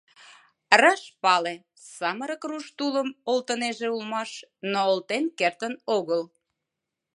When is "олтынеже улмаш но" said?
3.31-4.79